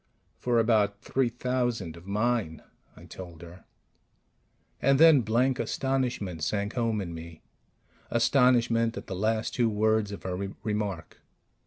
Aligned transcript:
"For 0.39 0.57
about 0.57 1.03
three 1.03 1.29
thousand 1.29 1.95
of 1.95 2.07
mine," 2.07 2.63
I 2.95 3.05
told 3.05 3.43
her. 3.43 3.65
And 4.81 4.99
then 4.99 5.21
blank 5.21 5.59
astonishment 5.59 6.43
sank 6.43 6.73
home 6.73 7.01
in 7.01 7.13
me 7.13 7.43
astonishment 8.09 8.97
at 8.97 9.05
the 9.05 9.13
last 9.15 9.53
two 9.53 9.69
words 9.69 10.11
of 10.11 10.23
her 10.23 10.35
remark. 10.63 11.21